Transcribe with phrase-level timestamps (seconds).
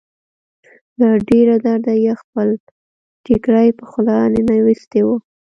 [0.99, 2.47] له ډېره درده يې خپل
[3.25, 5.07] ټيکری په خوله ننوېستی و.